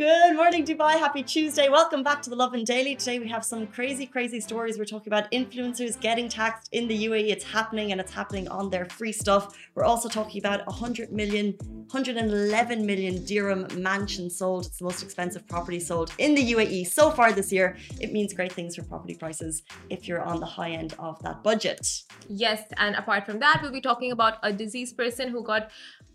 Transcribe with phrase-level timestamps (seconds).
[0.00, 0.98] Good morning, Dubai.
[0.98, 1.68] Happy Tuesday.
[1.68, 2.96] Welcome back to the Lovin Daily.
[2.96, 4.78] Today we have some crazy, crazy stories.
[4.78, 7.28] We're talking about influencers getting taxed in the UAE.
[7.28, 9.58] It's happening and it's happening on their free stuff.
[9.74, 11.52] We're also talking about 100 million,
[11.90, 14.64] 111 million dirham mansion sold.
[14.64, 17.76] It's the most expensive property sold in the UAE so far this year.
[18.00, 21.42] It means great things for property prices if you're on the high end of that
[21.42, 21.86] budget.
[22.26, 25.70] Yes, and apart from that, we'll be talking about a diseased person who got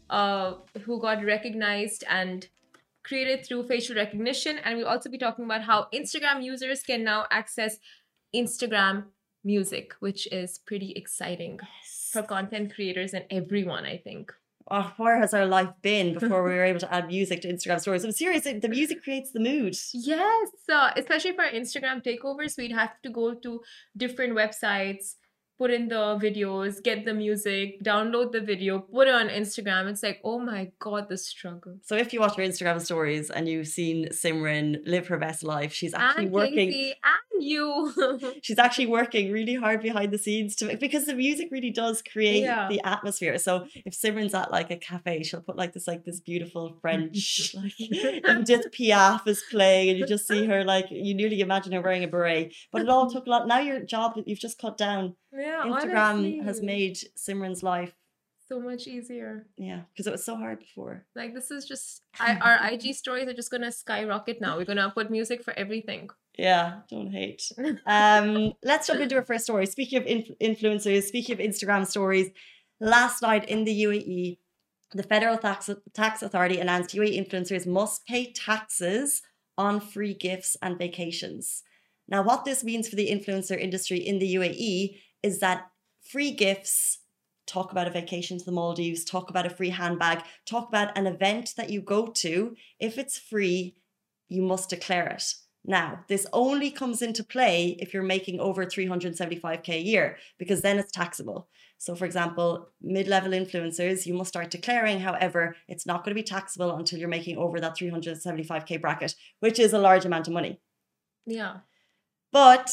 [0.09, 0.53] uh
[0.85, 2.47] who got recognized and
[3.05, 4.57] created through facial recognition.
[4.63, 7.77] And we'll also be talking about how Instagram users can now access
[8.35, 9.05] Instagram
[9.43, 12.09] music, which is pretty exciting yes.
[12.11, 14.33] for content creators and everyone, I think.
[14.69, 17.79] Oh, where has our life been before we were able to add music to Instagram
[17.79, 18.03] stories?
[18.03, 19.75] I'm serious, the music creates the mood.
[19.93, 23.61] Yes, uh, especially for Instagram takeovers, we'd have to go to
[23.95, 25.15] different websites
[25.57, 29.87] put in the videos, get the music, download the video, put it on Instagram.
[29.87, 31.77] It's like, oh my God, the struggle.
[31.83, 35.73] So if you watch her Instagram stories and you've seen Simran live her best life,
[35.73, 36.71] she's actually and working.
[36.71, 38.33] Casey and you.
[38.41, 42.43] she's actually working really hard behind the scenes to because the music really does create
[42.43, 42.67] yeah.
[42.67, 43.37] the atmosphere.
[43.37, 47.55] So if Simran's at like a cafe, she'll put like this like this beautiful French
[47.55, 51.81] like Edith Piaf is playing and you just see her like you nearly imagine her
[51.81, 52.53] wearing a beret.
[52.71, 55.95] But it all took a lot now your job you've just cut down yeah, Instagram
[55.95, 56.39] honestly.
[56.39, 57.93] has made Simran's life
[58.47, 59.45] so much easier.
[59.57, 61.05] Yeah, because it was so hard before.
[61.15, 64.57] Like this is just I, our IG stories are just gonna skyrocket now.
[64.57, 66.09] We're gonna put music for everything.
[66.37, 67.43] Yeah, don't hate.
[67.85, 69.65] um, let's jump into our first story.
[69.65, 72.29] Speaking of inf- influencers, speaking of Instagram stories,
[72.79, 74.37] last night in the UAE,
[74.93, 79.21] the Federal Tax Tax Authority announced UAE influencers must pay taxes
[79.57, 81.63] on free gifts and vacations.
[82.07, 85.71] Now, what this means for the influencer industry in the UAE is that
[86.11, 86.99] free gifts
[87.47, 91.07] talk about a vacation to the Maldives, talk about a free handbag, talk about an
[91.07, 92.55] event that you go to.
[92.79, 93.75] If it's free,
[94.29, 95.33] you must declare it.
[95.63, 100.77] Now, this only comes into play if you're making over 375k a year, because then
[100.77, 101.47] it's taxable.
[101.79, 104.99] So, for example, mid level influencers, you must start declaring.
[104.99, 109.57] However, it's not going to be taxable until you're making over that 375k bracket, which
[109.59, 110.59] is a large amount of money.
[111.25, 111.57] Yeah.
[112.31, 112.69] But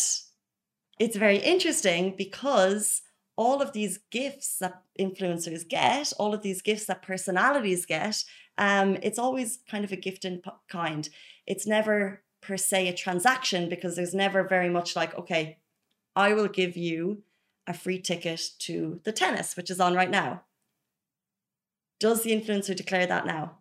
[1.02, 3.02] it's very interesting because
[3.36, 8.22] all of these gifts that influencers get, all of these gifts that personalities get,
[8.56, 11.08] um, it's always kind of a gift in kind.
[11.44, 15.58] It's never per se a transaction because there's never very much like, okay,
[16.14, 17.24] I will give you
[17.66, 20.42] a free ticket to the tennis, which is on right now.
[21.98, 23.58] Does the influencer declare that now?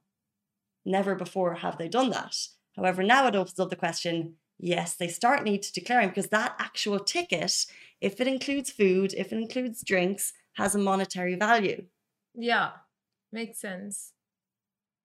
[0.85, 2.35] Never before have they done that.
[2.75, 6.55] However, now it opens up the question yes, they start need to declaring because that
[6.59, 7.65] actual ticket,
[7.99, 11.85] if it includes food, if it includes drinks, has a monetary value.
[12.35, 12.71] Yeah,
[13.31, 14.13] makes sense.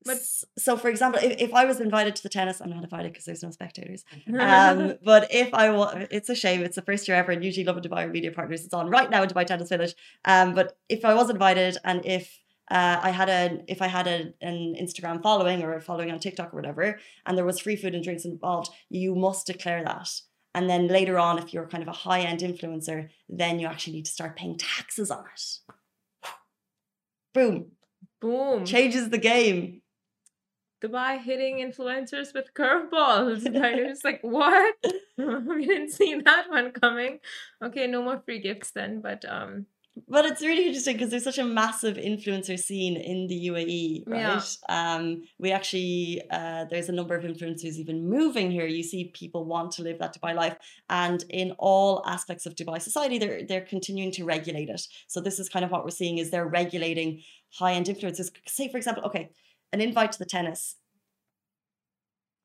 [0.05, 0.19] But
[0.56, 3.25] so, for example, if, if I was invited to the tennis, I'm not invited because
[3.25, 4.05] there's no spectators.
[4.39, 6.62] Um, but if I was, it's a shame.
[6.62, 8.65] It's the first year ever, and usually Lovin Dubai Media Partners.
[8.65, 9.94] It's on right now in Dubai Tennis Village.
[10.25, 12.38] Um, but if I was invited, and if
[12.71, 16.19] uh, I had a if I had a, an Instagram following or a following on
[16.19, 20.09] TikTok or whatever, and there was free food and drinks involved, you must declare that.
[20.54, 23.94] And then later on, if you're kind of a high end influencer, then you actually
[23.94, 25.43] need to start paying taxes on it.
[27.34, 27.72] Boom.
[28.21, 28.65] Boom.
[28.65, 29.82] Changes the game.
[30.82, 33.43] Dubai hitting influencers with curveballs.
[33.53, 34.75] They're just like, what?
[35.19, 37.21] we didn't see that one coming.
[37.62, 39.66] Okay, no more free gifts then, but um
[40.08, 44.20] but it's really interesting because there's such a massive influencer scene in the UAE, right?
[44.20, 44.94] Yeah.
[44.94, 48.66] Um, we actually uh, there's a number of influencers even moving here.
[48.66, 50.56] You see people want to live that Dubai life,
[50.90, 54.82] and in all aspects of Dubai society, they're they're continuing to regulate it.
[55.06, 57.22] So this is kind of what we're seeing is they're regulating
[57.54, 58.30] high end influencers.
[58.46, 59.30] Say for example, okay,
[59.72, 60.76] an invite to the tennis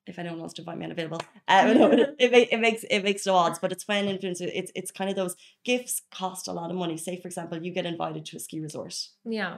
[0.07, 1.21] if anyone wants to find me unavailable.
[1.47, 4.71] Um, no, it, it, it, makes it makes no odds, but it's when influencers it's
[4.75, 6.97] it's kind of those gifts cost a lot of money.
[6.97, 8.95] Say for example, you get invited to a ski resort.
[9.25, 9.57] Yeah.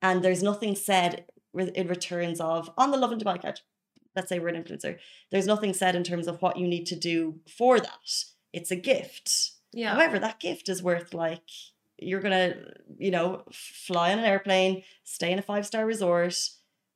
[0.00, 3.60] And there's nothing said in returns of on the Lovin Dubai couch.
[4.14, 4.98] Let's say we're an influencer.
[5.30, 8.24] There's nothing said in terms of what you need to do for that.
[8.52, 9.52] It's a gift.
[9.72, 9.94] Yeah.
[9.94, 11.42] However, that gift is worth like
[11.98, 12.54] you're gonna,
[12.96, 16.36] you know, fly on an airplane, stay in a five star resort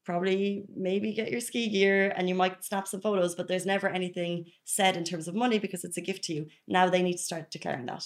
[0.05, 3.89] probably maybe get your ski gear and you might snap some photos, but there's never
[3.89, 6.47] anything said in terms of money because it's a gift to you.
[6.67, 8.05] Now they need to start declaring that.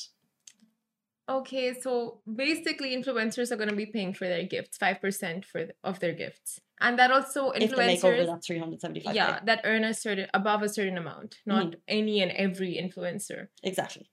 [1.28, 5.98] Okay, so basically influencers are going to be paying for their gifts, 5% for of
[5.98, 6.60] their gifts.
[6.80, 10.28] and that also if they make over influencers that 375 yeah that earn a certain
[10.34, 11.80] above a certain amount not Mm-hmm.
[11.88, 14.04] any and every influencer exactly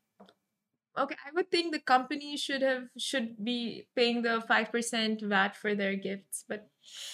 [0.97, 5.75] okay i would think the company should have should be paying the 5% vat for
[5.75, 6.67] their gifts but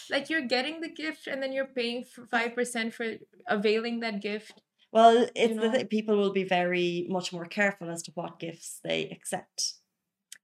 [0.10, 3.14] like you're getting the gift and then you're paying 5% for
[3.48, 4.62] availing that gift
[4.92, 5.72] well it's the know?
[5.72, 9.74] thing people will be very much more careful as to what gifts they accept.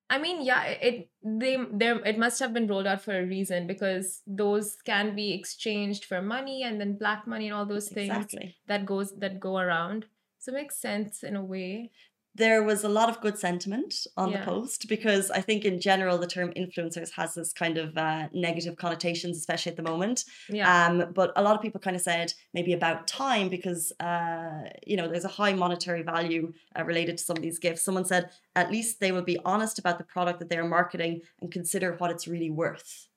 [0.07, 3.65] I mean yeah it they there it must have been rolled out for a reason
[3.65, 8.15] because those can be exchanged for money and then black money and all those things
[8.15, 8.55] exactly.
[8.67, 10.05] that goes that go around.
[10.37, 11.89] So it makes sense in a way
[12.35, 16.17] there was a lot of good sentiment on the post because I think in general
[16.17, 20.25] the term influencers has this kind of uh, negative connotations, especially at the moment.
[20.49, 24.63] yeah Um, but a lot of people kind of said maybe about time because uh,
[24.85, 27.83] you know there's a high monetary value uh, related to some of these gifts.
[27.83, 31.51] Someone said at least they will be honest about the product that they're marketing and
[31.51, 33.07] consider what it's really worth.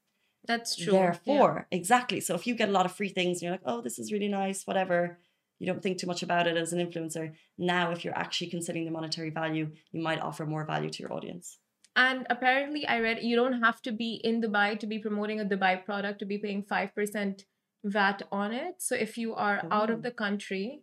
[0.47, 1.01] that's true yeah.
[1.01, 2.21] Therefore, exactly.
[2.21, 4.13] So if you get a lot of free things and you're like, oh, this is
[4.13, 5.19] really nice, whatever,
[5.59, 7.33] you don't think too much about it as an influencer.
[7.59, 11.13] Now, if you're actually considering the monetary value, you might offer more value to your
[11.13, 11.59] audience.
[11.97, 15.45] And apparently, I read you don't have to be in Dubai to be promoting a
[15.45, 17.45] Dubai product to be paying 5%
[17.85, 18.77] VAT on it.
[18.79, 19.95] So if you are out Oh.
[19.95, 20.83] of the country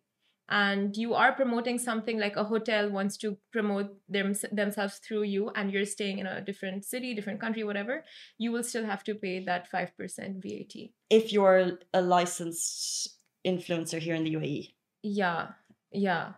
[0.49, 5.49] and you are promoting something like a hotel wants to promote them, themselves through you
[5.55, 8.03] and you're staying in a different city, different country, whatever,
[8.37, 10.93] you will still have to pay that 5% VAT.
[11.09, 13.14] If you're a licensed
[13.45, 14.33] influencer here in the.
[14.35, 15.49] UAE, Yeah,
[15.91, 16.33] yeah.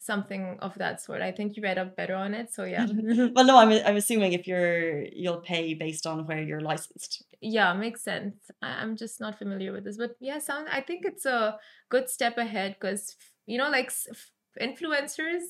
[0.00, 1.20] Something of that sort.
[1.22, 2.52] I think you read up better on it.
[2.52, 2.86] So yeah.
[3.34, 7.24] well, no, I'm I'm assuming if you're you'll pay based on where you're licensed.
[7.40, 8.36] Yeah, makes sense.
[8.62, 10.68] I- I'm just not familiar with this, but yeah, sound.
[10.70, 11.58] I think it's a
[11.90, 13.16] good step ahead because
[13.46, 13.90] you know, like
[14.60, 15.42] influencers,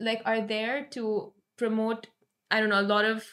[0.00, 2.08] like are there to promote.
[2.50, 3.24] I don't know a lot of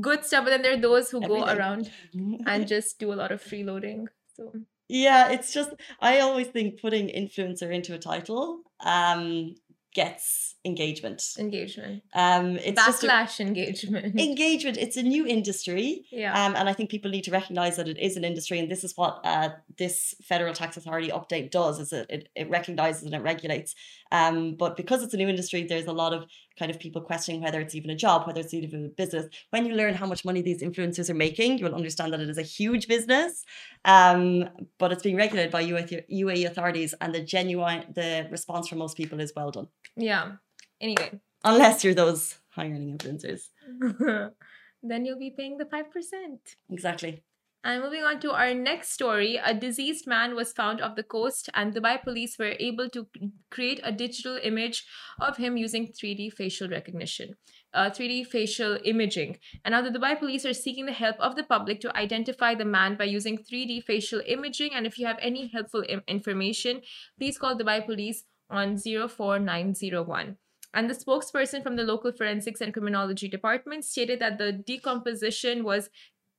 [0.00, 1.90] good stuff, but then there are those who go around
[2.46, 4.06] and just do a lot of freeloading.
[4.34, 4.52] So
[4.88, 9.54] Yeah, it's just I always think putting influencer into a title um
[9.94, 11.22] gets engagement.
[11.38, 14.20] engagement, Um it's just a- backlash engagement.
[14.28, 14.76] engagement.
[14.76, 16.04] It's a new industry.
[16.12, 18.70] yeah, Um, and I think people need to recognize that it is an industry, and
[18.70, 23.04] this is what uh, this federal tax authority update does: is it, it it recognizes
[23.04, 23.74] and it regulates.
[24.12, 26.26] Um, but because it's a new industry, there's a lot of
[26.58, 29.26] kind of people questioning whether it's even a job, whether it's even a business.
[29.50, 32.38] When you learn how much money these influencers are making, you'll understand that it is
[32.38, 33.44] a huge business.
[33.84, 34.48] Um,
[34.78, 38.96] but it's being regulated by UAE, UAE authorities, and the genuine the response from most
[38.96, 40.32] people is well done, yeah.
[40.80, 43.48] Anyway, unless you're those high earning influencers.
[44.82, 46.40] then you'll be paying the five percent.
[46.70, 47.22] Exactly.
[47.66, 51.50] And moving on to our next story, a deceased man was found off the coast,
[51.52, 53.08] and Dubai police were able to
[53.50, 54.84] create a digital image
[55.20, 57.34] of him using 3D facial recognition,
[57.74, 59.38] uh, 3D facial imaging.
[59.64, 62.64] And now the Dubai police are seeking the help of the public to identify the
[62.64, 64.70] man by using 3D facial imaging.
[64.72, 66.82] And if you have any helpful information,
[67.18, 70.36] please call Dubai police on 04901.
[70.76, 75.88] And the spokesperson from the local forensics and criminology department stated that the decomposition was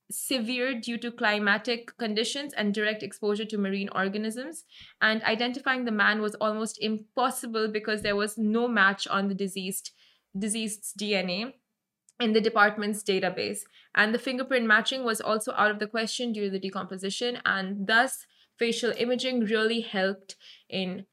[0.09, 4.63] severe due to climatic conditions and direct exposure to marine organisms.
[5.01, 9.91] And identifying the man was almost impossible because there was no match on the deceased
[10.37, 11.53] deceased's DNA
[12.19, 13.59] in the department's database.
[13.95, 17.39] And the fingerprint matching was also out of the question due to the decomposition.
[17.45, 18.25] And thus,
[18.57, 20.35] facial imaging really helped
[20.69, 21.05] in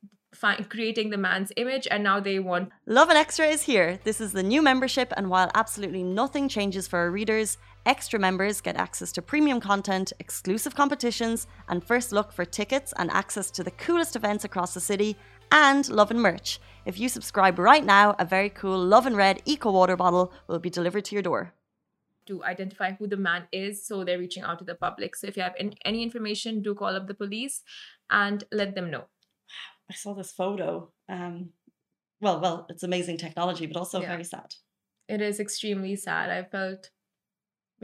[0.68, 1.86] creating the man's image.
[1.90, 3.98] And now they want Lovin Extra is here.
[4.04, 8.60] This is the new membership, and while absolutely nothing changes for our readers, extra members
[8.60, 13.62] get access to premium content, exclusive competitions, and first look for tickets and access to
[13.64, 15.16] the coolest events across the city,
[15.52, 16.60] and Lovin merch.
[16.86, 20.70] If you subscribe right now, a very cool Lovin Red Eco Water bottle will be
[20.70, 21.52] delivered to your door.
[22.26, 23.86] to identify who the man is.
[23.86, 25.14] So they're reaching out to the public.
[25.14, 27.62] So if you have in- any information, do call up the police
[28.08, 29.04] and let them know.
[29.90, 30.90] I saw this photo.
[31.06, 31.50] Um,
[32.22, 34.08] well, well, it's amazing technology, but also Yeah.
[34.08, 34.54] very sad.
[35.06, 36.30] It is extremely sad.
[36.30, 36.88] I felt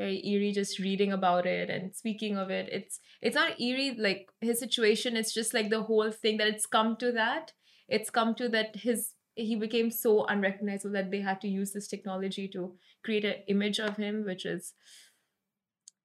[0.00, 2.68] very eerie just reading about it and speaking of it.
[2.78, 5.16] It's it's not eerie like his situation.
[5.16, 7.52] It's just like the whole thing that it's come to that.
[7.88, 11.88] It's come to that his he became so unrecognizable that they had to use this
[11.88, 14.72] technology to create an image of him, which is,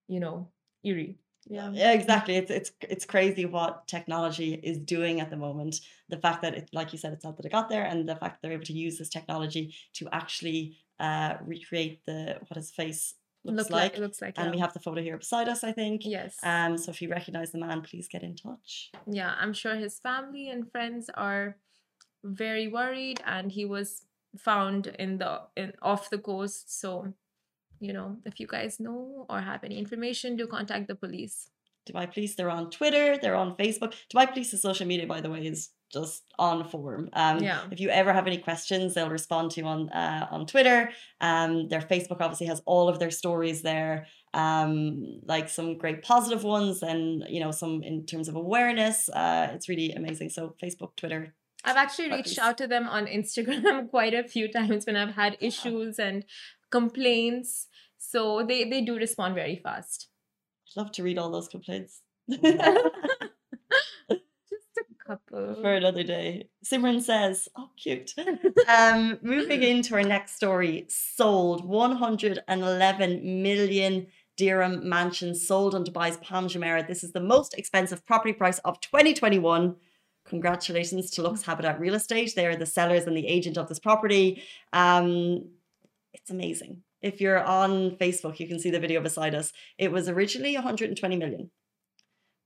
[0.07, 0.49] you know,
[0.83, 1.17] eerie.
[1.47, 1.69] Yeah.
[1.71, 2.35] Yeah, exactly.
[2.35, 5.75] It's it's it's crazy what technology is doing at the moment.
[6.09, 8.15] The fact that it, like you said, it's not that it got there, and the
[8.15, 13.15] fact they're able to use this technology to actually uh recreate the what his face
[13.45, 13.91] looks Look like.
[13.93, 14.51] like, looks like and yeah.
[14.55, 16.01] we have the photo here beside us, I think.
[16.05, 16.37] yes.
[16.43, 18.91] Um, so if you recognize the man, please get in touch.
[19.19, 21.57] yeah, I'm sure his family and friends are
[22.23, 24.03] very worried, and he was
[24.47, 26.79] found in the in off the coast.
[26.81, 27.13] So,
[27.79, 31.37] you know, if you guys know or have any information, do contact the police.
[31.87, 33.93] Dubai Police, they're on Twitter, they're on Facebook.
[34.11, 37.09] Dubai Police's social media, by the way, is just on form.
[37.13, 37.61] Um, Yeah.
[37.71, 40.79] If you ever have any questions, they'll respond to you on uh, on Twitter.
[41.21, 43.95] Um, their Facebook obviously has all of their stories there,
[44.33, 49.09] um, like some great positive ones, and you know some in terms of awareness.
[49.09, 50.29] Uh, it's really amazing.
[50.29, 51.33] So Facebook, Twitter.
[51.67, 55.37] I've actually reached out to them on Instagram quite a few times when I've had
[55.39, 56.23] issues and
[56.69, 57.67] complaints.
[57.97, 60.09] So they, they do respond very fast.
[60.67, 62.01] I'd love to read all those complaints.
[65.35, 65.63] Just a couple.
[65.63, 66.47] for another day.
[66.63, 68.13] Simran says, "Oh, cute."
[68.67, 76.47] um, moving into our next story, sold 111 million dirham mansion sold on Dubai's Palm
[76.47, 76.87] Jumeirah.
[76.87, 79.75] This is the most expensive property price of 2021.
[80.27, 82.33] Congratulations to Lux Habitat Real Estate.
[82.35, 84.41] They are the sellers and the agent of this property.
[84.73, 85.49] Um,
[86.13, 86.81] it's amazing.
[87.01, 89.53] If you're on Facebook, you can see the video beside us.
[89.77, 91.51] It was originally 120 million.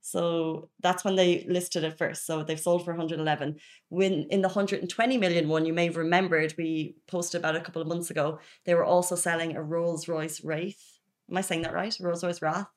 [0.02, 2.26] So that's when they listed it first.
[2.26, 3.58] So they've sold for 111.
[3.90, 7.82] When in the 120 million one, you may have remembered we posted about a couple
[7.82, 11.00] of months ago, they were also selling a Rolls Royce Wraith.
[11.30, 11.96] Am I saying that right?
[12.00, 12.68] Rolls Royce Wrath?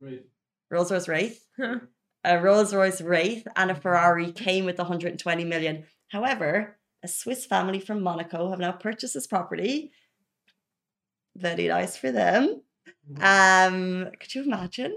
[0.00, 0.24] Right.
[0.70, 1.44] Rolls Royce Wraith?
[2.24, 5.84] A Rolls Royce Wraith and a Ferrari came with 120 million.
[6.08, 9.92] However, a Swiss family from Monaco have now purchased this property.
[11.36, 12.62] Very nice for them.
[13.20, 14.96] Um, could you imagine?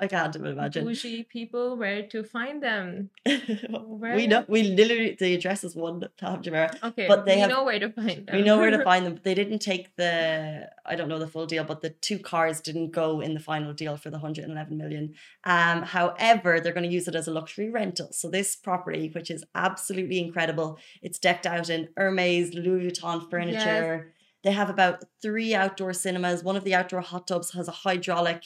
[0.00, 0.84] I can't even imagine.
[0.84, 3.10] Bougie people, where to find them?
[3.26, 6.82] we know we literally the address is one Tahab Jumeirah.
[6.82, 8.36] Okay, But they we have- know where to find them.
[8.36, 9.18] We know where to find them.
[9.22, 12.90] They didn't take the I don't know the full deal, but the two cars didn't
[12.92, 15.14] go in the final deal for the 111 million.
[15.44, 18.08] Um, however, they're going to use it as a luxury rental.
[18.12, 24.14] So this property, which is absolutely incredible, it's decked out in Hermes, Louis Vuitton furniture.
[24.44, 26.44] They have about three outdoor cinemas.
[26.44, 28.44] One of the outdoor hot tubs has a hydraulic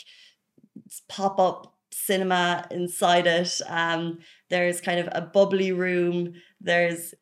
[1.09, 3.61] pop up cinema inside it.
[3.69, 4.19] Um,
[4.51, 6.35] there's kind of a bubbly room.
[6.61, 7.15] There's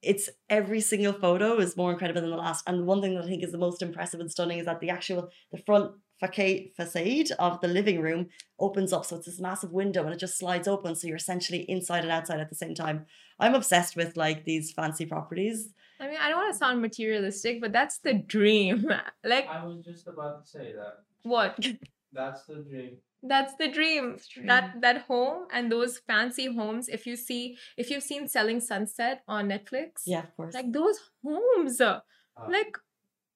[0.00, 2.62] it's every single photo is more incredible than the last.
[2.68, 4.90] And one thing that I think is the most impressive and stunning is that the
[4.90, 9.04] actual the front facade facade of the living room opens up.
[9.04, 10.94] So it's this massive window and it just slides open.
[10.94, 13.06] So you're essentially inside and outside at the same time.
[13.40, 15.70] I'm obsessed with like these fancy properties.
[16.00, 18.86] I mean, I don't want to sound materialistic, but that's the dream.
[19.24, 21.02] like, I was just about to say that.
[21.22, 21.58] what?
[22.12, 22.98] That's the dream.
[23.22, 24.12] That's the dream.
[24.12, 24.46] That's dream.
[24.46, 26.88] That that home and those fancy homes.
[26.88, 30.54] If you see, if you've seen Selling Sunset on Netflix, Yeah, of course.
[30.54, 32.00] like those homes, uh,
[32.48, 32.78] like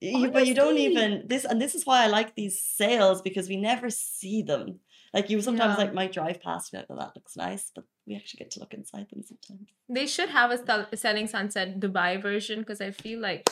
[0.00, 3.48] You- but you don't even this and this is why I like these sales because
[3.48, 4.80] we never see them.
[5.14, 5.84] Like you sometimes Yeah.
[5.84, 8.50] like might drive past and be like, well, that looks nice, but we actually get
[8.52, 9.68] to look inside them sometimes.
[9.88, 13.44] they should have a sell- Selling Sunset Dubai version because I feel like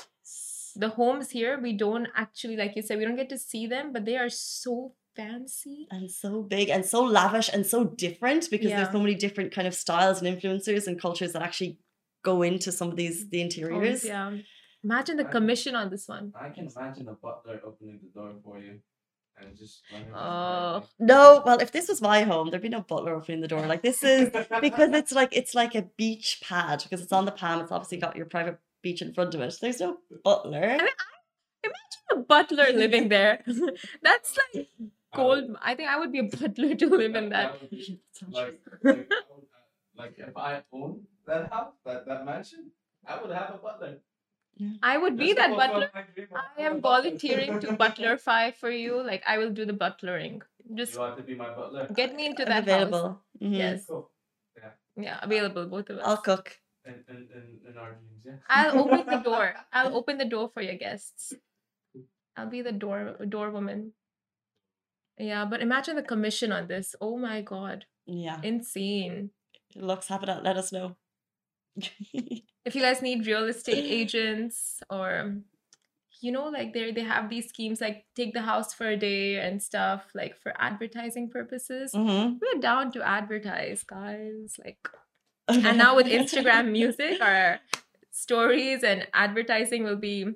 [0.84, 3.92] the homes here we don't actually, like you said, we don't get to see them,
[3.92, 5.86] but they are so fancy.
[5.90, 8.76] And so big and so lavish and so different because Yeah.
[8.82, 11.78] there's so many different kind of styles and influencers and cultures that actually
[12.22, 14.04] go into some of these the oh, homes, interiors.
[14.04, 14.36] yeah.
[14.84, 16.32] Imagine the I- commission on this one.
[16.40, 18.80] I can imagine a butler opening the door for you
[19.38, 19.82] and just
[20.14, 20.82] Oh.
[20.98, 23.66] No, well, if this was my home, there'd be no butler opening the door.
[23.66, 27.32] Like this is because it's like it's like a beach pad because it's on the
[27.32, 27.60] palm.
[27.60, 29.54] It's obviously got your private beach in front of it.
[29.60, 30.64] There's no butler.
[30.64, 30.88] I mean,
[31.62, 33.42] Imagine a butler living there.
[34.02, 34.68] That's like
[35.14, 35.44] gold.
[35.62, 37.56] I think I would be a butler to live in that.
[37.60, 38.00] would be
[38.32, 38.94] like, like, I uh,
[39.96, 42.70] like if I own that house, that, that mansion,
[43.06, 43.98] I would have a butler.
[44.82, 45.90] I would be Just to that butler.
[45.94, 49.02] my dream of I am volunteering to butlerfy for you.
[49.02, 50.42] Like I will do the butlering.
[50.74, 51.86] Just You want to be my butler?
[51.94, 53.08] get me into I'm that available.
[53.08, 53.18] house.
[53.42, 53.56] Mhm.
[53.56, 53.86] Yes.
[53.86, 54.10] Cool.
[54.96, 56.04] Yeah, available both of us.
[56.06, 56.58] I'll cook.
[56.86, 58.32] In, in, in, in our dreams, yeah.
[58.50, 59.54] I'll open the door.
[59.72, 61.32] I'll open the door for your guests.
[62.36, 63.92] I'll be the door door woman.
[65.20, 66.94] Yeah, but imagine the commission on this.
[67.00, 67.84] Oh my god.
[68.06, 68.40] Yeah.
[68.42, 69.30] Insane.
[69.76, 70.42] Lux Habitat.
[70.42, 70.96] Let us know.
[72.66, 75.36] if you guys need real estate agents or
[76.20, 79.38] you know like they they have these schemes like take the house for a day
[79.38, 82.38] and stuff like for advertising purposes Mhm.
[82.40, 84.88] we're down to advertise guys like
[85.48, 87.60] and now with instagram music our
[88.10, 90.26] stories and advertising will be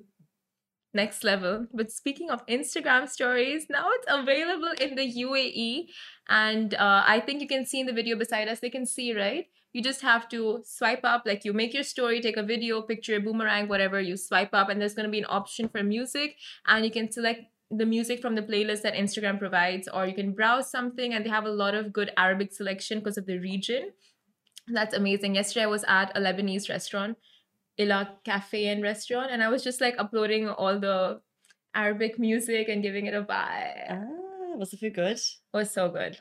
[0.95, 1.67] next level.
[1.73, 5.87] But speaking of instagram stories now it's available in the uae
[6.29, 9.15] and uh, i think you can see in the video beside us they can see
[9.15, 9.47] right?
[9.73, 13.19] You just have to swipe up like you make your story take a video picture
[13.19, 16.37] boomerang whatever you swipe up and there's going to be an option for music
[16.67, 20.33] and you can select the music from the playlist that instagram provides or you can
[20.33, 23.91] browse something and they have a lot of good arabic selection because of the region.
[24.69, 25.35] That's amazing.
[25.35, 27.19] Yesterday i was at a lebanese restaurant
[27.79, 31.21] ila cafe and restaurant and i was just like uploading all the
[31.75, 35.17] arabic music and giving it a vibe Ah, was the food good?
[35.19, 36.19] it was so good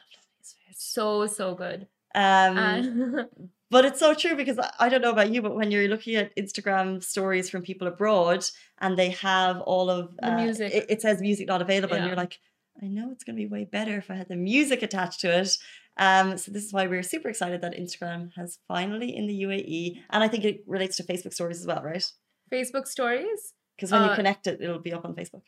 [0.75, 1.88] So so good.
[2.15, 3.25] Um, And
[3.74, 6.36] But it's so true because I- don't know about you, but when you're looking at
[6.36, 8.45] Instagram stories from people abroad
[8.81, 10.72] and they have all of The music.
[10.74, 12.38] it, it says music not available, and you're like,
[12.83, 15.29] I know it's going to be way better if I had the music attached to
[15.41, 15.57] it.
[15.98, 20.02] Um, so this is why we're super excited that Instagram has finally in the UAE,
[20.10, 22.06] and I think it relates to Facebook stories as well, right?
[22.52, 23.54] Facebook stories.
[23.76, 25.44] Because when you Uh, connect it, it'll be up on Facebook.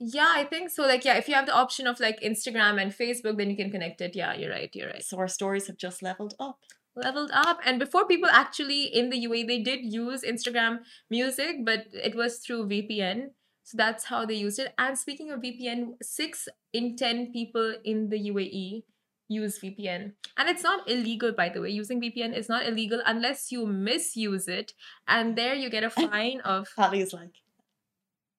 [0.00, 0.82] Yeah, I think so.
[0.84, 3.70] Like, yeah, if you have the option of like Instagram and Facebook, then you can
[3.70, 4.14] connect it.
[4.14, 4.70] Yeah, you're right.
[4.72, 5.02] You're right.
[5.02, 6.60] So our stories have just leveled up.
[6.94, 7.60] Leveled up.
[7.64, 12.38] And before people actually in the UAE, they did use Instagram music, but it was
[12.38, 13.30] through VPN.
[13.64, 14.72] So that's how they used it.
[14.78, 18.84] And speaking of VPN, six in 10 people in the UAE
[19.28, 20.12] use VPN.
[20.36, 21.70] And it's not illegal, by the way.
[21.70, 24.72] Using VPN is not illegal unless you misuse it.
[25.06, 27.34] And there you get a fine of Patty is like,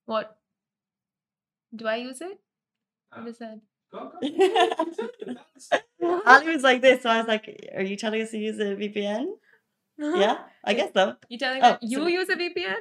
[0.06, 0.36] what?
[1.76, 2.40] Do I use it?
[3.12, 3.60] Uh, what is that?
[3.92, 4.12] Go,
[6.02, 6.18] go.
[6.26, 7.04] Ali was like this.
[7.04, 9.26] So I was like, Are you telling us to use a VPN?
[10.00, 11.16] Yeah, I guess so.
[11.28, 12.76] You telling Oh, that you so- use a VPN?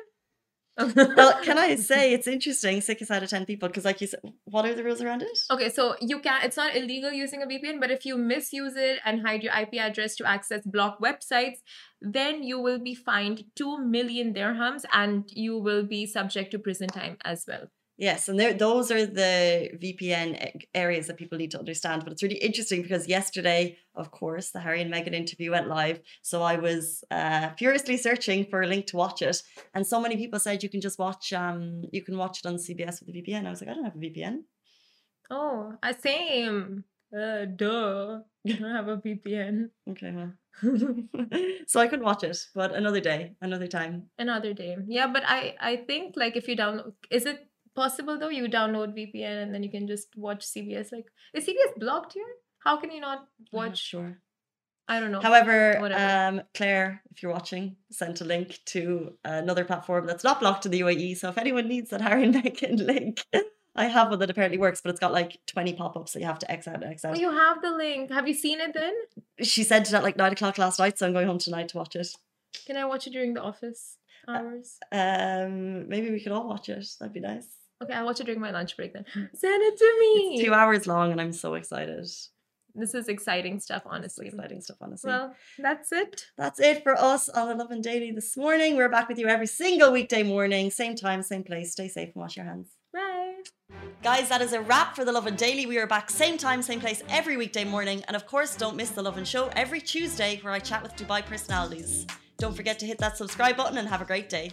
[0.78, 4.20] Well, can I say it's interesting, six out of 10 people, because like you said,
[4.44, 5.38] what are the rules around it?
[5.50, 9.00] Okay, so you can it's not illegal using a VPN, but if you misuse it
[9.04, 11.58] and hide your IP address to access blocked websites,
[12.00, 16.88] then you will be fined 2 million dirhams and you will be subject to prison
[16.88, 17.68] time as well.
[18.00, 22.04] Yes, and there, those are the VPN areas that people need to understand.
[22.04, 26.00] But it's really interesting because yesterday, of course, the Harry and Meghan interview went live.
[26.22, 29.42] So I was uh, furiously searching for a link to watch it,
[29.74, 32.54] and so many people said you can just watch, um, you can watch it on
[32.54, 33.46] CBS with a VPN.
[33.46, 34.42] I was like, I don't have a VPN.
[35.28, 36.84] Oh, uh, same.
[37.12, 38.20] Uh, duh.
[38.46, 39.70] I don't have a VPN.
[39.90, 40.32] Okay, well,
[41.66, 44.04] so I couldn't watch it, but another day, another time.
[44.18, 44.76] Another day.
[44.86, 47.48] Yeah, but I I think like if you download is it
[47.82, 51.72] possible though you download VPN and then you can just watch CBS like is CBS
[51.84, 52.32] blocked here?
[52.64, 54.10] How can you not I'm not watch sure.
[54.90, 55.20] I don't know.
[55.20, 55.56] However,
[56.06, 60.72] um, Claire, if you're watching, sent a link to another platform that's not blocked in
[60.72, 61.18] the UAE.
[61.18, 63.22] So if anyone needs that Harry and Meghan link,
[63.76, 66.38] I have one that apparently works, but it's got like 20 pop-ups that you have
[66.38, 67.18] to X out and X Oh, out.
[67.20, 68.10] you have the link.
[68.10, 68.94] Have you seen it then?
[69.42, 71.76] She sent it at like nine o'clock last night, so I'm going home tonight to
[71.76, 72.08] watch it.
[72.66, 74.78] Can I watch it during the office hours?
[74.90, 76.86] Um, maybe we could all watch it.
[76.98, 77.46] That'd be nice.
[77.82, 79.04] Okay, I'll watch it during my lunch break then.
[79.14, 79.28] Mm.
[79.34, 80.34] Send it to me.
[80.34, 82.08] It's two hours long, and I'm so excited.
[82.74, 84.28] This is exciting stuff, honestly.
[84.28, 85.10] exciting stuff, honestly.
[85.10, 86.26] Well, that's it.
[86.36, 88.76] That's it for us on the Lovin Daily this morning.
[88.76, 91.72] We're back with you every single weekday morning, same time, same place.
[91.72, 92.68] Stay safe and wash your hands.
[92.92, 93.34] Bye.
[94.02, 95.66] Guys, that is a wrap for the Lovin Daily.
[95.66, 98.02] We are back same time, same place every weekday morning.
[98.06, 101.24] And of course, don't miss the Lovin Show every Tuesday where I chat with Dubai
[101.24, 102.06] personalities.
[102.38, 104.52] Don't forget to hit that subscribe button and have a great day.